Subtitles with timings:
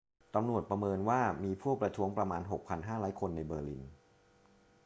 [0.35, 2.41] ตำรวจประเมินว่ามีผู้ประท้วงประมาณ
[2.81, 3.83] 6,500 คนในเบอร์ลิน